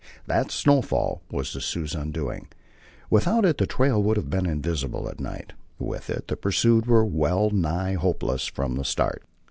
That 0.25 0.49
snowfall 0.49 1.21
was 1.29 1.53
the 1.53 1.61
Sioux's 1.61 1.93
undoing. 1.93 2.47
Without 3.11 3.45
it 3.45 3.59
the 3.59 3.67
trail 3.67 4.01
would 4.01 4.17
have 4.17 4.31
been 4.31 4.47
invisible 4.47 5.07
at 5.07 5.19
night. 5.19 5.53
With 5.77 6.09
it, 6.09 6.27
the 6.27 6.35
pursued 6.35 6.87
were 6.87 7.05
well 7.05 7.51
nigh 7.51 7.93
hopeless 7.93 8.47
from 8.47 8.77
the 8.77 8.83
start. 8.83 9.21